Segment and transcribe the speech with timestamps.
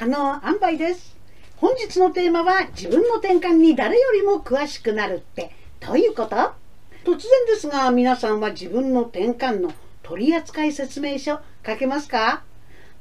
[0.00, 1.14] 可能塩梅です。
[1.58, 5.50] 本日のテーマは自分の転換に誰よりも詳しくなるって。
[5.78, 6.36] どういうこと？
[7.04, 12.44] 突然ですが皆さんは自分の転換の取扱説明書書けますか？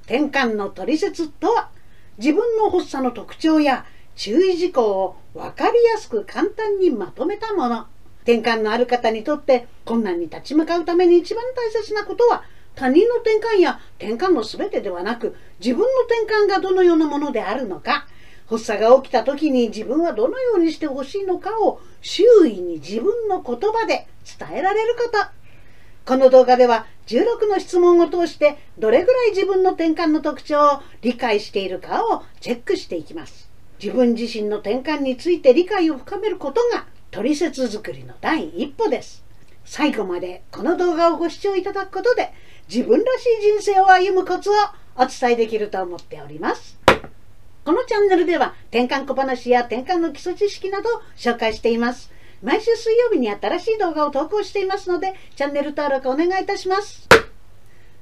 [0.07, 1.69] 転換の取説とは
[2.17, 3.85] 自分の発作の特徴や
[4.17, 7.85] 注意事項を分かりやすく簡単にまとめたもの。
[8.23, 12.43] 転換のある方にとって困難に立ち向かうために一番大切なことは
[12.79, 18.07] 他人の転換や転換の全てではなく自分の転換がどのようなものであるのか
[18.47, 24.07] 発作が起きた時に自分はどのようにしてほしいのかを周囲に自分の言葉で
[24.39, 25.17] 伝えられること。
[26.05, 33.49] この動画では16の質問を通してどれぐらい自分の転換の特徴を理解しているかをチェックしていきます。
[33.83, 39.25] 自分自身の転換について理解を深めることが取説作りの第一歩です。
[39.65, 42.33] 最後までこの動画をご視聴いただくことで
[42.71, 44.53] 自分らしい人生を歩むコツを
[44.95, 46.77] お伝えできると思っております。
[47.65, 52.11] このチャンネルでは転換小話や転換の基礎知識などを紹介しています。
[52.43, 57.09] 毎週水曜日に新しい動画を投稿していますのでチャンネル登録お願いいたします。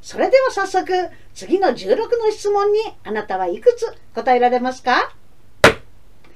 [0.02, 0.92] それでは早速
[1.34, 5.16] 次の16の質問にあなたはいくつ答えられますか？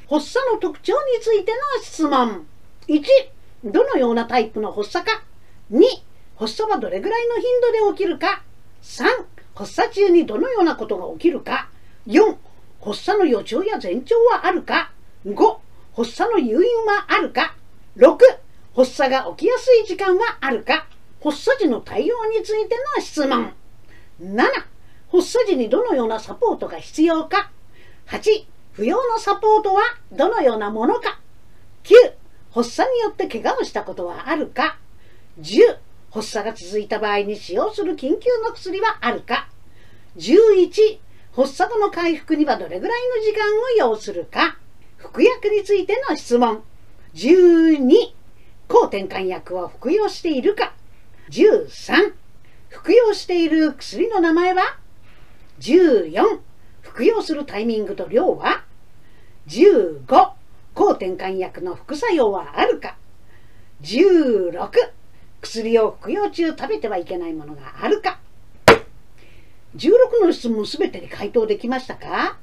[0.10, 2.48] 発作の特徴についての質問。
[2.88, 3.04] 1
[3.66, 5.22] どのようなタイプの発作か。
[5.70, 5.82] 2
[6.42, 7.44] 発作はどれぐらいの頻
[7.86, 8.42] 度で起きるか。
[8.82, 9.06] 3
[9.54, 11.70] 発作中にどのようなことが起きるか。
[12.08, 12.36] 4
[12.84, 14.92] 発作の予兆や前兆はあるか。
[15.24, 15.36] 5
[15.96, 17.56] 発作の誘引はあるか。
[17.96, 18.18] 6
[18.76, 20.88] 発作が起きやすい時間はあるか。
[21.24, 23.54] 発作時の対応についての質問。
[24.20, 24.44] 7
[25.12, 27.52] 発作時にどのようなサポートが必要か。
[28.08, 31.20] 8不要のサポートはどのようなものか。
[31.84, 31.94] 9
[32.52, 34.80] 発作によって怪我をしたことはあるか。
[35.40, 35.78] 10
[36.12, 39.50] 発作が続いた場合に使用する緊急の薬はあるか。
[40.18, 41.00] 11
[41.34, 43.48] 発作後の回復にはどれぐらいの時間
[43.88, 44.58] を要するか。
[44.98, 46.64] 服薬についての質問。
[47.14, 48.14] 12
[48.68, 50.74] 抗転換薬を服用しているか。
[51.30, 52.14] 13
[52.68, 54.78] 服用している薬の名前は。
[55.62, 56.40] 14
[56.82, 58.66] 服用するタイミングと量は。
[59.48, 60.06] 15
[60.74, 62.98] 抗転換薬の副作用はあるか。
[63.82, 64.70] 16
[65.42, 68.20] 薬を服用中食べてはいけないものがあるか
[69.76, 72.38] 16の質問すべてに回答できましたか？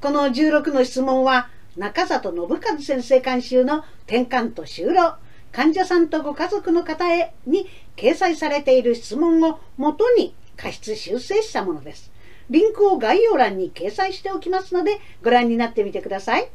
[0.00, 5.16] この16の質問は中里信和先生監修の転換と就労
[5.52, 12.12] 患者さんとご家族の方へに掲載されている質問をもとに過失修正したものです。
[12.50, 16.48] リンクを概要欄に掲載しておきますのでご覧になってみてください。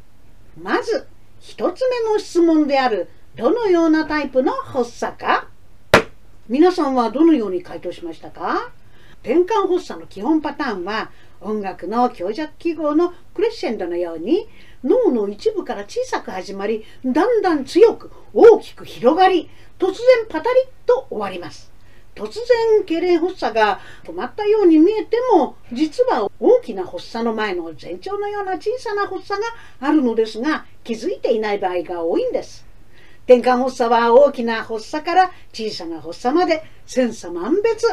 [0.62, 1.06] まず、
[1.40, 5.48] 一つ目の質問である、どのようなタイプの発作か？
[6.50, 8.72] 皆さんはどのように回答しましたか？
[9.22, 14.48] 転換発作の基本パターンは、音楽の強弱記号のクレッシェンドのように、
[14.82, 19.96] 脳の一部から小さく始まり、だんだん強く大きく広がり、突然
[20.28, 21.70] パタリッと終わります。
[22.16, 29.46] 突然痙攣発作が止まったように見えても実は大きな発作の前の前兆のような小さな発作が
[29.78, 32.66] あるのですが気づいていない場合が多いんです
[33.26, 37.86] 転換発作は大きな発作から小さな発作まで千差万別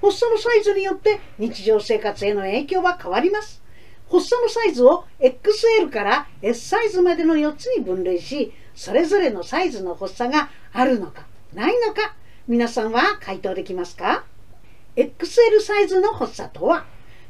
[0.00, 3.62] 発作のサイズによって日常生活への影響は変わります
[4.10, 12.14] 発作のサイズを XL から S サイズまでの4つに分類しそれぞれのサイズの発作があるのかないのか
[12.50, 14.24] 皆さんは回答できますか
[14.96, 16.84] ?XL サイズの発作とは、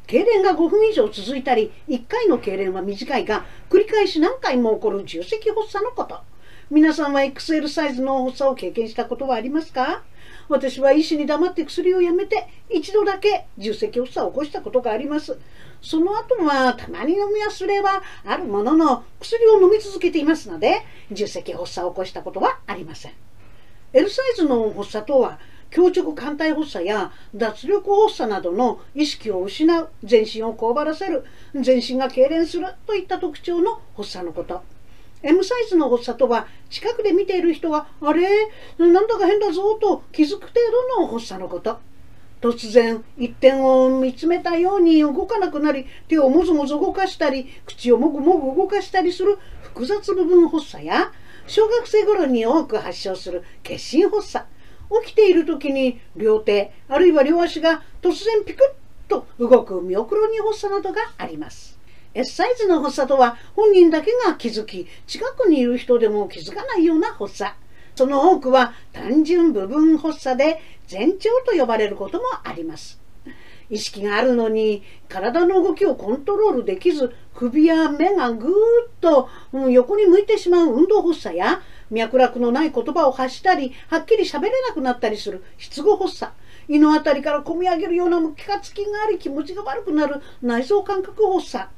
[0.06, 6.20] 痙攣が5分以上続いたり、1回の痙攣は短いが、繰り返し何回も起こる重積発作のこと。
[6.72, 10.04] 皆さんは XL サイズの発作を経験したことはありますか？
[10.48, 15.36] 私は医師に黙って薬をやめて一度だけ重積発作を起こしたことがあります。
[15.82, 23.12] その後はたまに飲み忘れはあるものの薬を飲み続けていますので重積発作を起こしたことはありません。
[23.92, 25.40] L サイズの発作とは
[25.72, 34.62] 強直艦隊発作や脱力発作などの意識を失う全身をこうばらせる全身が痙攣するといった特徴の発作のこと
[35.22, 38.28] M サイズの発作とは近くで見ている人があれ？
[38.78, 40.54] なんだか変だぞと気づく程
[40.96, 41.78] 度の発作のこと。
[42.40, 51.12] 突然一点を見つめたように動かなくなり手をもぞもぞ動かしたり口をもぐもぐ動かしたりする複雑部分発作や
[51.46, 54.46] 小学生頃に多く発症する血心発作。
[55.04, 58.74] 起きている時に両手あるいは両足が突然ピク
[59.06, 61.79] ッと動くミオクロニ発作などがあります。
[62.12, 67.52] S サイズの発作とは本人だけが気づき近くにいる人でも気づかないような発作。
[67.94, 70.60] その多くは単純部分発作で
[70.90, 73.00] 前兆と呼ばれることもあります。
[73.68, 78.54] 意識があるのに体の動きをコントロールできず首や目がぐーっ
[79.00, 79.28] と、
[79.70, 86.32] 横に向いてしまう運動発作や脈絡のない言葉を発したりはっきり喋れなくなったりする失語発作。
[86.66, 91.68] 胃の辺りからこみ上げるようなむきかつきがあり気持ちが悪くなる内臓感覚発作。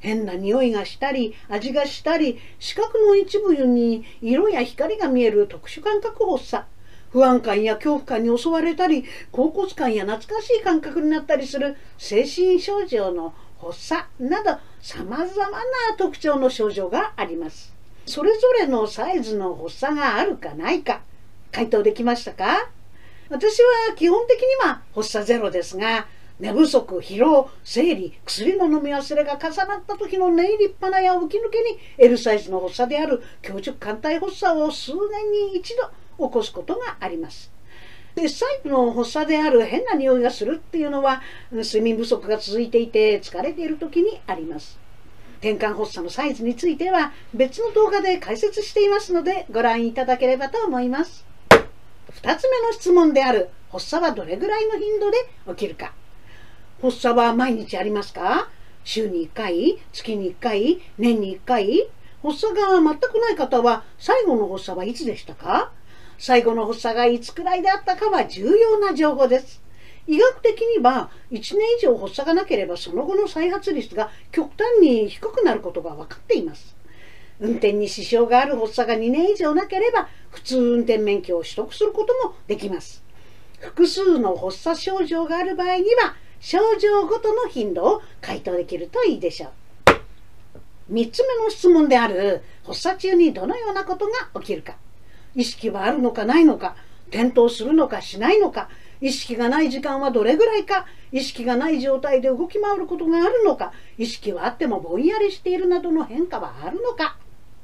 [0.00, 6.64] 変な匂いがしたり味がしたり視覚の一部に色や光が見える特殊感覚発作
[7.10, 15.64] 不安感や恐怖感に襲われたり恍惚感や懐かしい感覚になったりする精神症状の発作などさまざまな
[15.98, 17.74] 特徴の症状があります。
[18.06, 21.02] それぞれのサイズの発作があるかないか
[21.52, 22.70] 回答できましたか？
[23.28, 23.58] 私
[23.88, 26.06] は基本的には発作ゼロですが
[26.40, 37.52] 寝不足疲労生理薬の飲み忘れが重なった時の念入りっぱなや浮き抜けに L サイズの発作である強直艦隊発作を数年に一度起こすことがあります。
[38.14, 41.20] で細部の発作である変な匂いがするっていうのは
[41.52, 44.78] 睡眠不足が続いていて疲れている時にあります。
[45.40, 51.26] 転換発作のサイズについては別の動画で解説していますのでご覧いただければと思います。
[51.50, 55.92] 2つ目の質問である発作はどれぐらいの頻度で起きるか。
[56.82, 58.48] 発作は毎日ありますか？
[58.84, 61.88] 週に1回月に1回年に1回
[62.22, 65.72] 発作が全くない方は最後の発作はいつでしたか？
[66.18, 69.62] 最後の発作がいつくらいであったかは重要な情報です。
[70.06, 76.74] 医学的には1年以上発作がなければその後の再発率が極端に低くなることが分かっています。
[77.38, 83.02] 運転に支障がある発作が2年以上なければ普通運転免許を取得することもできます。
[83.60, 90.92] 複数の発作症状がある場合には症状ごとの頻度を回答できるといいでしょう。
[90.92, 94.76] 3つ目の質問である発作中にどのようなことが起きるか。
[95.36, 96.74] 意識はあるのかないのか、
[97.08, 98.68] 転倒するのかしないのか、
[99.00, 107.16] 意識がない時間はどれぐらいか、意識がない状態で動き回ることがあるのか、意識はあってもぼんやりしているなどの変化はあるのか。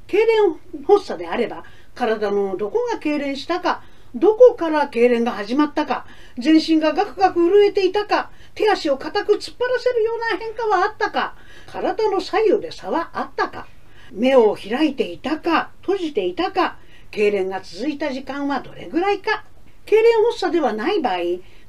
[0.07, 1.65] 痙攣発作であれば、
[1.95, 3.83] 体のどこが痙攣したか、
[4.17, 6.07] どこから痙攣が始まったか、
[6.39, 11.35] 全身がガクガク震えていたか、手足を固く突っ張らせるような変化はあったか、
[11.67, 13.67] 体の左右で差はあったか、
[14.11, 16.79] 目を開いていたか、閉じていたか、
[17.13, 19.45] 痙攣が続いた時間はどれぐらいか、
[19.85, 21.19] 痙攣発作ではない場合、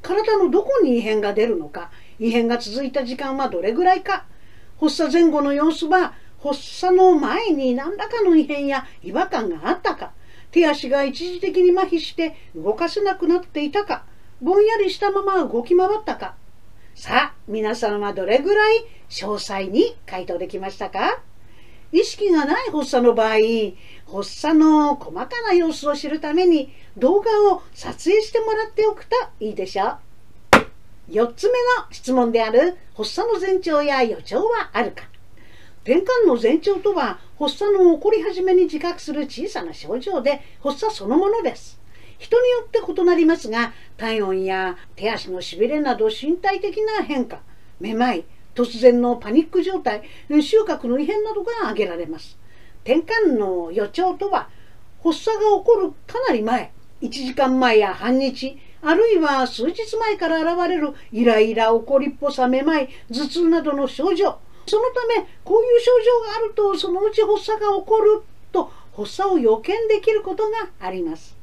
[0.02, 4.24] 体のどこに異変が出るのか、異変が続いた時間はどれぐらいか、
[4.80, 10.14] 発作前後の様子は発作の前に何らかの異変や違和感があったか、
[10.52, 14.06] 手足が一時的に麻痺して動かせなくなっていたか、
[14.42, 16.36] ぼんやりしたまま動き回ったか。
[16.96, 21.22] さあ、皆さんはどれぐらい詳細に回答できましたか？
[21.92, 23.36] 意識がない発作の場合、
[24.12, 29.98] 発作の細かな様子を知るために動画を撮影してもらっておくといいでしょう。
[31.10, 35.04] 4つ目の質問である発作の前兆や予兆はあるか
[35.88, 41.80] 転換の前兆とは発作の起こり始めに自覚する小さな症状で発作そのものです。
[42.18, 47.40] 人によって異なりますが体温や手足のしびれなど身体的な変化
[47.80, 50.02] めまい突然のパニック状態
[50.42, 52.38] 収穫の異変などが挙げられます。
[52.84, 54.50] 転換の予兆とは
[55.02, 68.22] 発作が起こるかなり前1時間前や半日あるいは数日前から現れるイライラ怒りっぽさめまい頭痛などの症状そのためこういう症状があるとそのうち発作が起こる
[68.52, 71.38] と発作を予見できることがあります。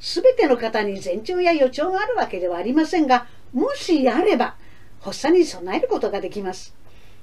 [0.00, 4.56] すべての方に前兆や予兆があるわけではありませんがもしあれば
[5.00, 6.74] 発作に備えることができます。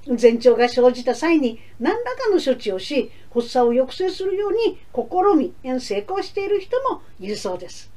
[0.07, 7.91] 前兆が生じた際に何らかの処置をし発作を抑制するように試み成功している人もいるそうです。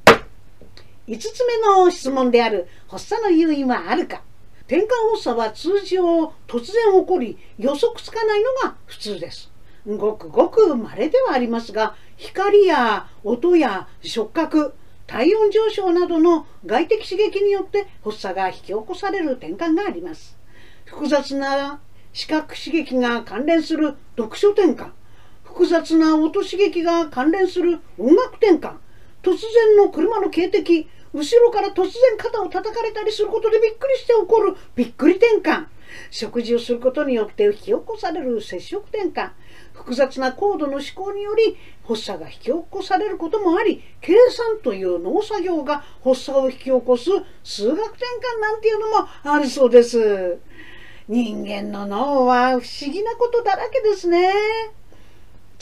[1.07, 4.23] 5つ目の質問である発作の誘因はあるか
[4.71, 9.51] 転換発作は通常突然起こり予測つかないのが普通です。
[9.85, 14.73] ごくごく稀ではありますが光や音や触覚
[15.07, 20.37] 体温上昇などの外的刺激によって発作が引き起こされる転換があります。
[20.85, 21.81] 複雑な
[22.13, 24.91] 視覚刺激が関連する読書転換
[25.43, 28.75] 複雑な音刺激が関連する音楽転換
[29.21, 34.55] 突然の車の警笛後ろから突然肩を叩かれたりすることでびっくりして起こる。
[34.75, 35.65] びっくり転換。
[36.09, 39.31] 食事をすることによって引き起こされる接触転換。
[39.73, 47.09] 複雑な高度の思考により発作が引き起こされることもあり計算という脳作業が発作を引き起こす
[47.43, 48.05] 数学転
[48.37, 50.37] 換なんていうのもあるそうです。
[51.07, 54.31] 人間の脳は不思議なことだらけですね。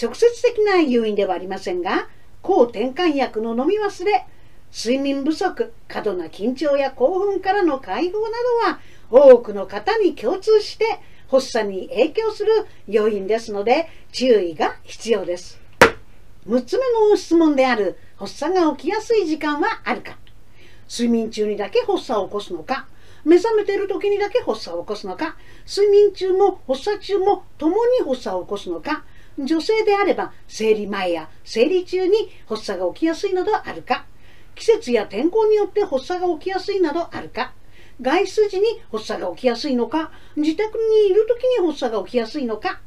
[0.02, 2.08] 直接的な誘因ではありませんが
[2.42, 4.26] 抗転換薬の飲み忘れ
[4.72, 8.30] 睡眠不足過度な緊張や興奮からの解放な
[9.10, 10.86] どは多くの方に共通して
[11.30, 12.52] 発作に影響する
[12.88, 15.60] 要因ですので注意が必要です。
[16.48, 20.18] 6つ目の質問である発作が起きやすい時間はあるか
[20.90, 22.88] 睡眠中にだけ発作を起こすのか
[23.24, 25.36] 目覚めている時にだけ発作を起こすのか
[25.68, 29.04] 睡眠中も発作中も共に発作を起こすのか
[29.38, 32.14] 女性であれば生理前や生理中に
[32.48, 34.06] 発作が起きやすいなどあるか
[34.60, 37.54] 季節や天候によって発作が起きやすいなどあるか。
[38.02, 40.12] 外出時に発作が起きやすいのか。
[40.36, 42.82] 自宅にいる時に発作が起きやすいのか。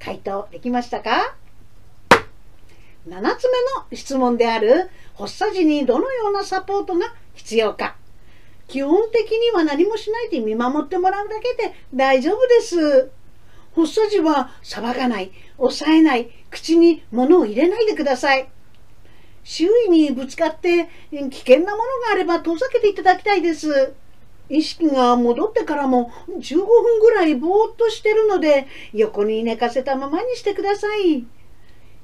[0.00, 1.36] 回答できましたか
[3.08, 4.90] ？7つ目の質問である。
[5.16, 7.94] 発作時にどのようなサポートが必要か。
[8.66, 13.10] 基本的には何もしないで見守ってもらうだけで大丈夫です。
[13.76, 18.48] 発作時は騒がない抑えない口に物を入れないでください。
[19.42, 23.94] 周囲にぶつかって危険なものがあれば遠ざけていただきたいです
[24.48, 31.24] 意識が戻ってからも15分ぐらいぼーっとしてるので横に寝かせたままにしてください。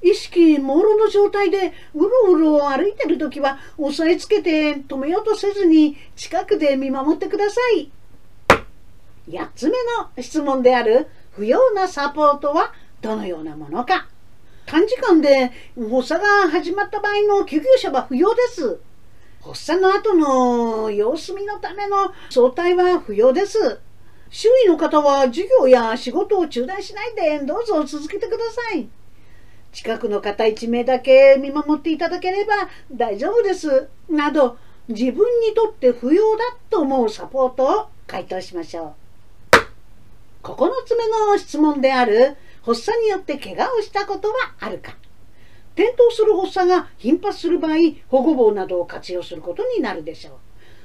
[0.01, 7.91] 意識朦朧の状態でうろうろ歩いてる時は押さえつけて止めようとせずに近くで見守ってください。
[9.27, 9.75] 8つ目
[10.15, 14.07] の質問である不要なサポートはどのようなものか
[14.67, 15.49] 短時間で
[15.89, 18.77] 発作が始まった場合の救急車は不要です。
[19.41, 23.79] 発作の後の様子見のための早退は不要です。
[24.29, 28.89] 周囲の方は授業や仕事を中断しないでどうぞ続けてください。
[29.71, 32.53] 近くの方1名だけ見守っていただければ
[32.91, 33.87] 大丈夫です。
[34.09, 34.57] など
[34.89, 38.95] 自分にとって不要だと思うサポートを回答しましょ
[39.53, 39.57] う。
[40.43, 42.35] 9つ目の質問である
[42.67, 44.97] 発作によって怪我をしたことはあるか
[45.73, 47.75] 転倒する発作が頻発する場合、
[48.09, 50.33] 保護棒などを活用することになるでしょう。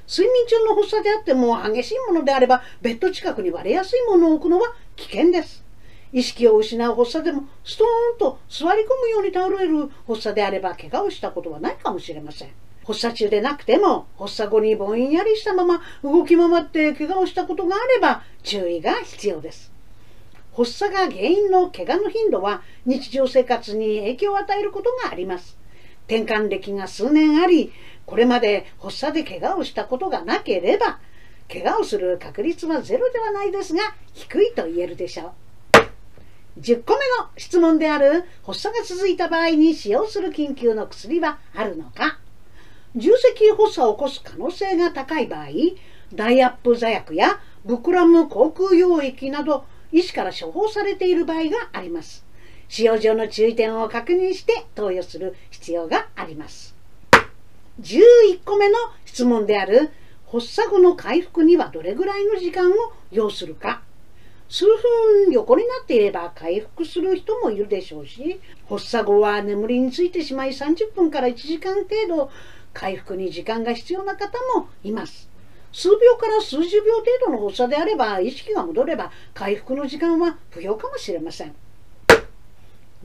[0.07, 5.65] 睡眠中の発作であっても激しいものであれば、ベッド近くに割れやすいものを置くのは危険です。
[6.13, 12.49] 意識を失う発作でも、ストーンと座り込むように倒れる発作であれば、怪我をしたことはないかもしれません。
[12.85, 19.72] 発作中でなくても、発作後にぼんやりしたまま動き回って怪我をしたことがあれば、注意が必要です。
[20.55, 25.57] 発作が原因の怪我の頻度は日常生活に影響を与えることがあります。
[26.05, 27.71] 転換歴が数年あり、
[28.05, 30.99] これまで発作で怪我をしたことがなければ、
[31.51, 36.59] 怪我をする確率はゼロではないですが、低いと言えるでしょう。
[36.59, 42.19] 10個目の質問である発作が続いた場合に使用する緊急の薬はあるのか
[42.95, 45.47] 重積発作を起こす可能性が高い場合、
[46.13, 52.25] ダイアップ座薬やブクラム航空溶液など医師から処方されている場合があります。
[52.67, 56.75] 使用上の注意点を確認して投与する必要があります。
[57.81, 59.91] 11個目の質問である
[60.31, 62.73] 発作後の回復にはどれぐらいの時間を
[63.11, 63.81] 要するか
[64.49, 72.31] 数分横になっていれば回復する人もいるでしょうし発作後は眠りについてしまい30分から1時間程度
[72.73, 75.29] 回復に時間が必要な方もいます
[75.73, 81.55] 数秒から数十秒程度の発作であれば意識が戻れば回復の時間は不要かもしれません。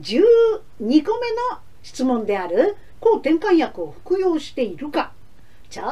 [0.01, 5.11] 12個目の質問である抗転換薬を服用しているか。
[5.69, 5.85] ちょっ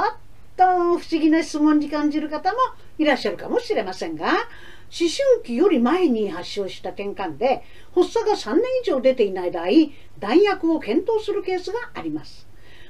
[0.56, 2.58] と不思議な質問に感じる方も
[2.98, 4.36] いらっしゃるかもしれませんが思
[4.90, 9.66] 春期より前に発症した転換で発作が3年以上出ていない場合
[10.20, 12.47] 弾薬を検討するケースがあります。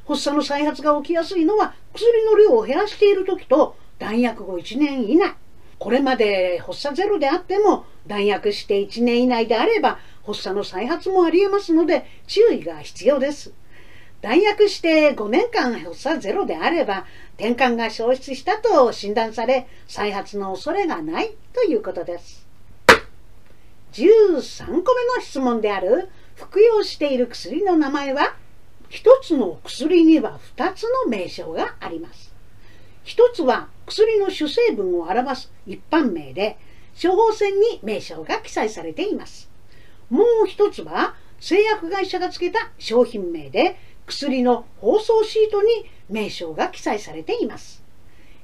[0.07, 5.35] 発作の再発が起きやすいのは薬の量を減らしている時と弾薬後1年以内。
[5.79, 13.53] これまで発作ゼロであっても弾薬して1年以内であれば発作の再発もありえますので注意が必要です。
[14.21, 22.47] 弾薬して5年間発作ゼロであれば転換が消失したと診断され再発の恐れがないということです。
[23.93, 24.81] 13個目
[25.15, 28.35] の質問である服用している薬の名前は？
[28.89, 32.33] 一つの薬には二つの名称があります。
[33.03, 36.57] 一つは薬の主成分を表す一般名で、
[37.01, 39.49] 処方箋に名称が記載されています。
[40.09, 45.69] もう一つは製薬会社が付けた商品名で、薬の包装シートに
[46.09, 47.83] 名称が記載されています。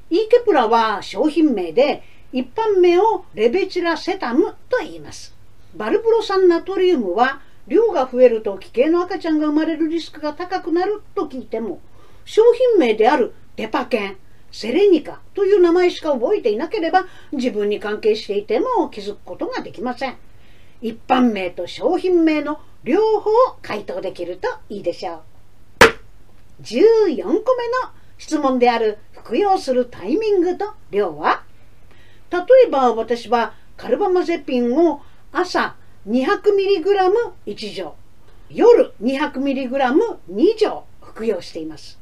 [0.10, 5.36] イーケプラは商品名で、一般名をレベチラセタムと言います。
[5.76, 11.80] バルブロ酸ナトリウムは量が増えると奇形の赤ちゃんが生まれるリスクが高くなると聞いても
[12.26, 12.42] 商
[12.76, 14.18] 品名であるデパケン
[14.52, 20.18] セレニカという名前しか覚えていなければ自分に関係していても気づくことができません。
[20.82, 25.22] 一般名と商品名の両方を回答できるといいでしょう。
[26.62, 27.44] 14個目の
[28.18, 31.44] 質問である服用するタイミングと量は？
[32.30, 35.02] 例えば私はカルバマゼピンを
[35.32, 35.76] 朝
[36.08, 37.96] 200mg1 錠
[38.50, 42.00] 夜 200mg2 錠服用しています。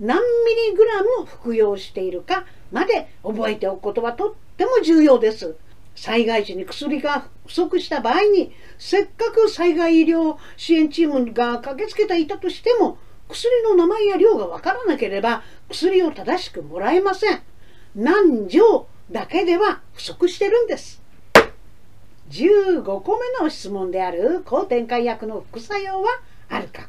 [0.00, 5.56] 何ミリグラム服用しているかまで覚えておくことはとっても重要です。
[5.94, 12.96] 災害時に薬が不足した場合にせっかく災害医療支援チームが駆けつけていたとしても
[13.28, 17.42] 薬の名前や量がわからなければ薬を正しくもらえません。
[17.94, 21.01] 何錠だけでは不足してるんです。
[22.32, 26.08] 15個目の質問である抗展開薬の副作用は
[26.48, 26.88] あるか。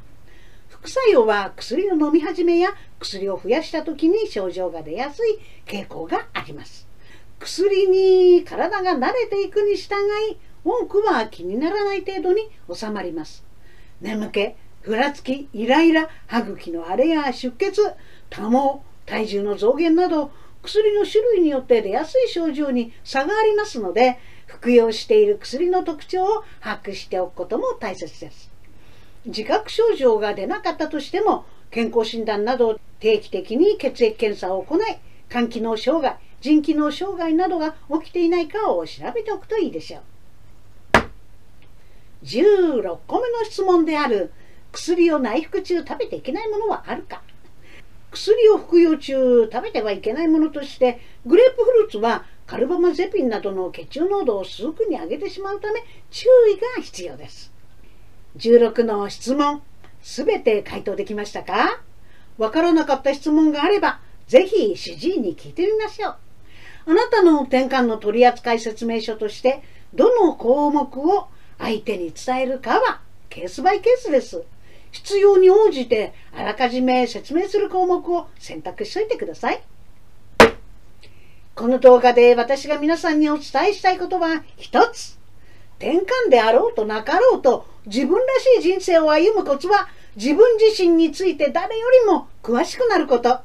[0.70, 2.70] 副作用は薬の飲み始めや
[3.00, 6.88] 薬を増やした時に症状が出やすい傾向があります。
[7.40, 9.96] 薬に体が慣れていくに従
[10.32, 13.44] い多くは気にならない程度に収まります。
[14.00, 17.82] 眠気ふらつきイライラ歯茎の荒れや出血
[18.30, 20.32] 多毛体重の増減など
[20.62, 24.18] 薬の種類によって出やすい症状に差がありますので
[24.54, 28.52] 服用している薬の特徴を把握しておくことも大切です。
[29.26, 34.80] 自覚症状が出なかったとしても健康診断など定期的に血液検査を行い
[35.30, 40.02] 肝機能障害腎機能障害などが起きていないかを調べておくといいでしょう。
[42.26, 44.32] 16個目の質問である
[44.72, 47.22] 薬を内服中食べていけないものはあるか。
[48.12, 55.80] 薬を服用中食べてはいけないものとしてグレープフルーツはカルバマゼピンなどの血中濃度を数区に上げてしまうため
[56.12, 57.52] 注意が必要です。
[58.38, 59.64] 16の質問
[60.04, 61.82] すべて回答できましたか？
[62.38, 66.16] わからなかった質問があればぜひ主治医に聞いてみましょう。
[66.92, 69.64] あなたの転換の取扱説明書として
[69.96, 74.44] どの項目を相手に伝えるかはケースバイケースです。
[74.92, 79.64] 必要に応じてあらかじめ説明する項目を選択しといてください。
[81.56, 85.20] この動画で私が皆さんにお伝えしたいことは一つ。
[85.78, 93.42] 転換であろうとなかろうと自分らしい人生を歩むコツは自分自身について誰よりも詳しくなること。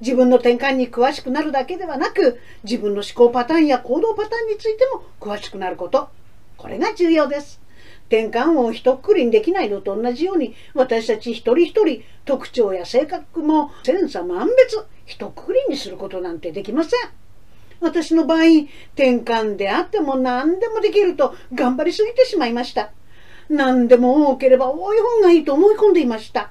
[0.00, 6.08] 自分の転換に詳しくなるだけではなく自分の思考パターンや行動パターンについても詳しくなること。
[6.56, 7.60] これが重要です。
[8.08, 17.23] 転換を一括りにできないのと同じように私たち一人一人特徴や性格も千差万別一括りにすることなんてできません。
[17.80, 18.38] 私の場合、
[18.94, 22.90] 転換であっても何でもできると頑張りすぎてしまいました。
[23.48, 26.50] 何でも多ければ多い方がいいと思い込んでいました。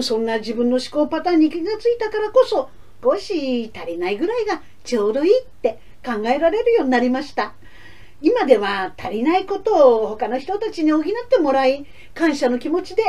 [0.00, 2.70] そんな自分の思考パターンに気がついたからこそ、
[3.02, 7.54] 少し足りないぐらいがちょうどいいって考えられるようになりました。
[8.22, 13.02] 今では足りないことを他の人たちに補ってもらい、感謝の気持ちで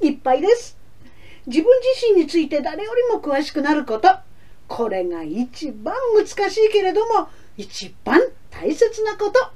[0.00, 0.78] いっぱいです。
[1.46, 4.08] 自分自身について誰よりも詳しくなること。
[4.68, 9.50] これが一番難しいけれども一番大切なこと。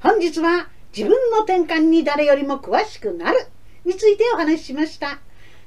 [0.00, 3.46] 本日は自分の転換に誰よりも詳しくなる。
[3.84, 5.18] についてお話ししました。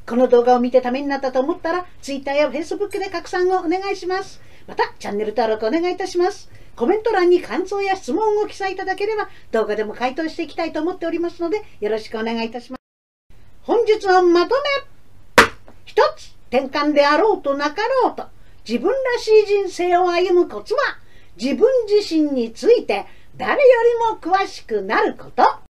[0.08, 4.42] この動画を見てためになったと思ったら Twitter や Facebook で拡散をお願いします。
[4.68, 6.52] またチャンネル登録お願いいたします。
[6.76, 13.36] コメント欄に感想や質問を記載いただければ動画でも回答していきたいと思っておりますのでよろしくお願いいたします。
[13.62, 14.56] 本日のまと
[15.38, 15.44] め。
[15.86, 16.34] 一つ。
[16.54, 18.28] 転換であろうとなかろうと
[18.68, 20.80] 自分らしい人生を歩むコツは
[21.36, 23.60] 自分自身について誰よ
[24.22, 25.63] りも詳しくなること。